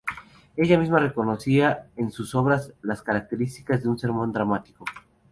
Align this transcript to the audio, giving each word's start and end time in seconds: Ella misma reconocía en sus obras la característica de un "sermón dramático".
Ella 0.57 0.79
misma 0.79 0.97
reconocía 0.97 1.91
en 1.95 2.09
sus 2.11 2.33
obras 2.33 2.73
la 2.81 2.95
característica 2.95 3.77
de 3.77 3.87
un 3.87 3.99
"sermón 3.99 4.33
dramático". 4.33 4.83